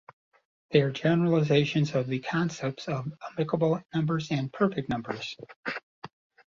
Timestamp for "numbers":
3.93-4.31, 4.89-5.35